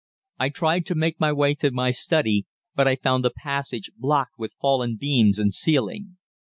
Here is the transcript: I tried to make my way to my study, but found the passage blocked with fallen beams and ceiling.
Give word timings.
I 0.39 0.49
tried 0.49 0.87
to 0.87 0.95
make 0.95 1.19
my 1.19 1.31
way 1.31 1.53
to 1.53 1.69
my 1.69 1.91
study, 1.91 2.47
but 2.73 2.87
found 3.03 3.23
the 3.23 3.29
passage 3.29 3.91
blocked 3.95 4.33
with 4.35 4.53
fallen 4.59 4.97
beams 4.99 5.37
and 5.37 5.53
ceiling. 5.53 6.17